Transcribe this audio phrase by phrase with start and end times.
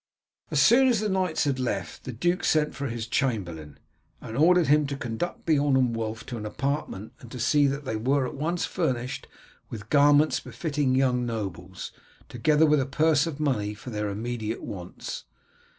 [0.49, 3.77] As soon as the knights had left, the duke sent for his chamberlain,
[4.19, 7.85] and ordered him to conduct Beorn and Wulf to an apartment and to see that
[7.85, 9.27] they were at once furnished
[9.69, 11.91] with garments befitting young nobles,
[12.29, 15.25] together with a purse of money for their immediate wants.